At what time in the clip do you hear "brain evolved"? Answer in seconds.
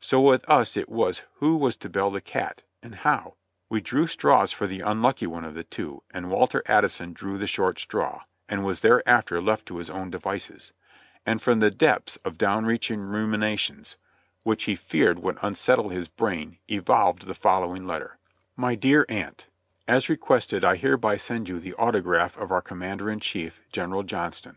16.08-17.26